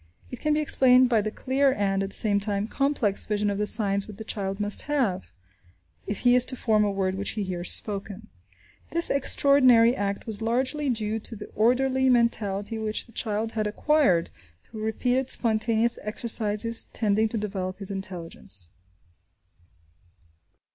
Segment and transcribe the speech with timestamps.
[0.31, 3.59] It can be explained by the clear and, at the same time, complex vision of
[3.59, 5.29] the signs which the child must have,
[6.07, 8.25] if he is to form a word which he hears spoken.
[8.89, 14.31] This extraordinary act was largely due to the orderly mentality which the child had acquired
[14.63, 18.71] through repeated spontaneous exercises tending to develop his intelligence.